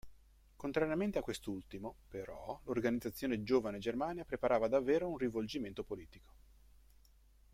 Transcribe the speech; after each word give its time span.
Contrariamente 0.55 1.19
a 1.19 1.21
quest'ultimo, 1.21 1.97
però, 2.07 2.59
l'organizzazione 2.63 3.43
Giovane 3.43 3.77
Germania 3.77 4.25
preparava 4.25 4.67
davvero 4.67 5.07
un 5.07 5.17
rivolgimento 5.17 5.83
politico. 5.83 6.33